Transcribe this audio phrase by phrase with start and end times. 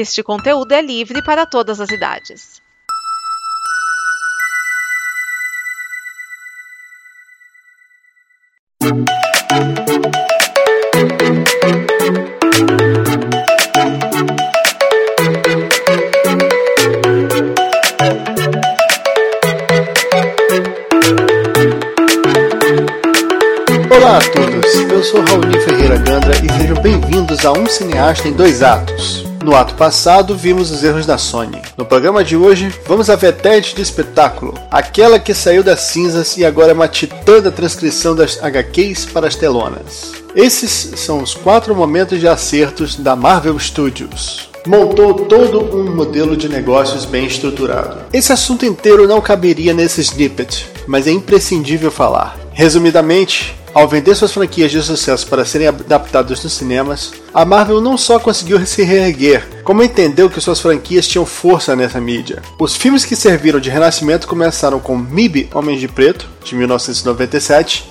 [0.00, 2.62] Este conteúdo é livre para todas as idades.
[23.90, 28.32] Olá a todos, eu sou Raoni Ferreira Gandra e sejam bem-vindos a Um Cineasta em
[28.32, 29.27] Dois Atos.
[29.44, 31.62] No ato passado, vimos os erros da Sony.
[31.76, 36.44] No programa de hoje, vamos à vetete de espetáculo, aquela que saiu das cinzas e
[36.44, 40.12] agora é uma titã da transcrição das HQs para as telonas.
[40.34, 44.48] Esses são os quatro momentos de acertos da Marvel Studios.
[44.66, 48.00] Montou todo um modelo de negócios bem estruturado.
[48.12, 52.36] Esse assunto inteiro não caberia nesse snippet, mas é imprescindível falar.
[52.52, 57.96] Resumidamente, ao vender suas franquias de sucesso para serem adaptadas nos cinemas, a Marvel não
[57.96, 62.42] só conseguiu se reerguer, como entendeu que suas franquias tinham força nessa mídia.
[62.58, 67.88] Os filmes que serviram de renascimento começaram com MIB Homens de Preto, de 1997,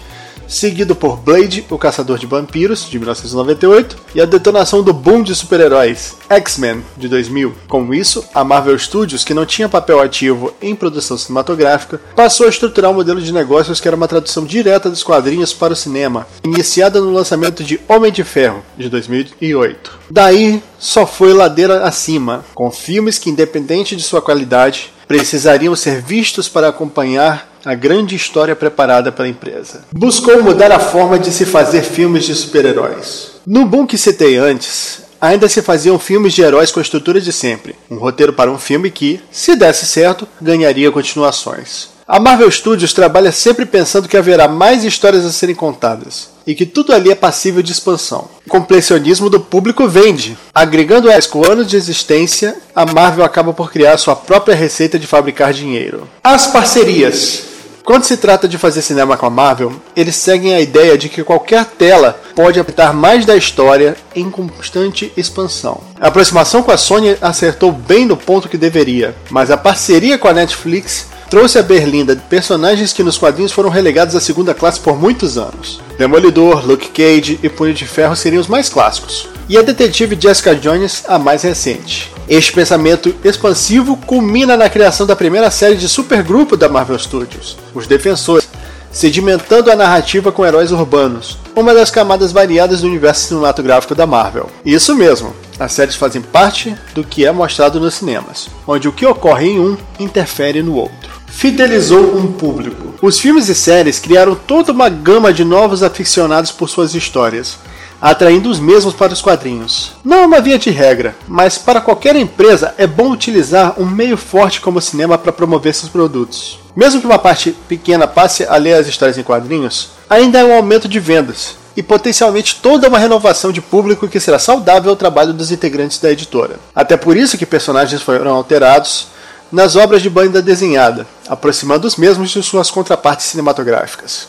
[0.47, 5.35] seguido por Blade, o Caçador de Vampiros, de 1998, e a detonação do boom de
[5.35, 7.53] super-heróis, X-Men, de 2000.
[7.67, 12.49] Com isso, a Marvel Studios, que não tinha papel ativo em produção cinematográfica, passou a
[12.49, 16.27] estruturar um modelo de negócios que era uma tradução direta dos quadrinhos para o cinema,
[16.43, 19.99] iniciada no lançamento de Homem de Ferro, de 2008.
[20.09, 26.49] Daí, só foi ladeira acima, com filmes que, independente de sua qualidade, precisariam ser vistos
[26.49, 29.83] para acompanhar a grande história preparada pela empresa.
[29.91, 33.31] Buscou mudar a forma de se fazer filmes de super-heróis.
[33.45, 37.33] No boom que citei antes, ainda se faziam filmes de heróis com a estrutura de
[37.33, 41.89] sempre, um roteiro para um filme que, se desse certo, ganharia continuações.
[42.07, 46.65] A Marvel Studios trabalha sempre pensando que haverá mais histórias a serem contadas e que
[46.65, 48.29] tudo ali é passível de expansão.
[48.45, 50.37] O completionismo do público vende.
[50.55, 55.05] Agregando elas com anos de existência, a Marvel acaba por criar sua própria receita de
[55.05, 56.07] fabricar dinheiro.
[56.23, 57.46] As parcerias.
[57.87, 61.23] Quando se trata de fazer cinema com a Marvel, eles seguem a ideia de que
[61.23, 65.79] qualquer tela pode apitar mais da história em constante expansão.
[65.97, 70.27] A aproximação com a Sony acertou bem no ponto que deveria, mas a parceria com
[70.27, 74.99] a Netflix trouxe a Berlinda personagens que nos quadrinhos foram relegados à segunda classe por
[74.99, 75.79] muitos anos.
[75.97, 80.53] Demolidor, Luke Cage e Punho de Ferro seriam os mais clássicos, e a detetive Jessica
[80.53, 82.16] Jones a mais recente.
[82.29, 87.87] Este pensamento expansivo culmina na criação da primeira série de supergrupo da Marvel Studios, Os
[87.87, 88.49] Defensores,
[88.91, 94.49] sedimentando a narrativa com heróis urbanos, uma das camadas variadas do universo cinematográfico da Marvel.
[94.65, 99.05] Isso mesmo, as séries fazem parte do que é mostrado nos cinemas, onde o que
[99.05, 102.95] ocorre em um interfere no outro fidelizou um público.
[102.99, 107.59] Os filmes e séries criaram toda uma gama de novos aficionados por suas histórias,
[108.01, 109.93] atraindo os mesmos para os quadrinhos.
[110.03, 114.17] Não é uma via de regra, mas para qualquer empresa é bom utilizar um meio
[114.17, 116.59] forte como o cinema para promover seus produtos.
[116.75, 120.55] Mesmo que uma parte pequena passe a ler as histórias em quadrinhos, ainda é um
[120.55, 125.31] aumento de vendas e potencialmente toda uma renovação de público que será saudável ao trabalho
[125.31, 126.59] dos integrantes da editora.
[126.75, 129.07] Até por isso que personagens foram alterados,
[129.51, 134.27] nas obras de banda desenhada, aproximando os mesmos de suas contrapartes cinematográficas.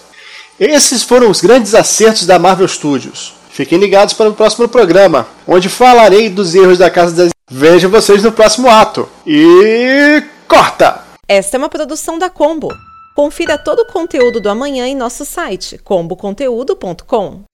[0.61, 3.35] Esses foram os grandes acertos da Marvel Studios.
[3.59, 7.31] Fiquem ligados para o próximo programa, onde falarei dos erros da Casa das.
[7.51, 9.09] Vejo vocês no próximo ato.
[9.27, 10.23] E.
[10.47, 11.03] corta!
[11.27, 12.69] Esta é uma produção da Combo.
[13.17, 17.48] Confira todo o conteúdo do amanhã em nosso site comboconteúdo.com.